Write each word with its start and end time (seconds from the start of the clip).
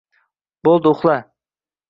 Bo‘ldi, 0.69 0.95
uxla... 0.95 1.19